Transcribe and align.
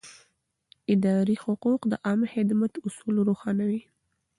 اداري 0.93 1.35
حقوق 1.43 1.81
د 1.91 1.93
عامه 2.05 2.27
خدمت 2.33 2.73
اصول 2.87 3.15
روښانوي. 3.27 3.81